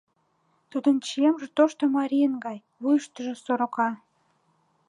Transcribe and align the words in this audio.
Тудын 0.71 0.95
чиемже 1.07 1.47
тошто 1.57 1.83
марийын 1.95 2.33
гай, 2.45 2.57
вуйыштыжо 2.81 3.33
сорока. 3.45 3.89